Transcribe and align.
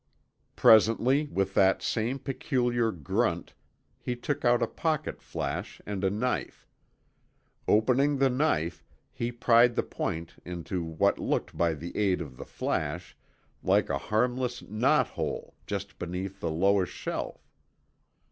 Presently 0.55 1.27
with 1.27 1.53
that 1.53 1.83
same 1.83 2.17
peculiar 2.17 2.91
grunt 2.91 3.53
he 3.99 4.15
took 4.15 4.43
out 4.43 4.63
a 4.63 4.67
pocket 4.67 5.21
flash 5.21 5.79
and 5.85 6.03
a 6.03 6.09
knife. 6.09 6.67
Opening 7.67 8.17
the 8.17 8.27
knife 8.31 8.83
he 9.11 9.31
pried 9.31 9.75
the 9.75 9.83
point 9.83 10.33
into 10.43 10.83
what 10.83 11.19
looked 11.19 11.55
by 11.55 11.75
the 11.75 11.95
aid 11.95 12.19
of 12.19 12.35
the 12.37 12.45
flash 12.45 13.15
like 13.61 13.91
a 13.91 13.99
harmless 14.09 14.63
knot 14.63 15.05
hole 15.09 15.53
just 15.67 15.99
beneath 15.99 16.39
the 16.39 16.49
lowest 16.49 16.91
shelf. 16.93 17.47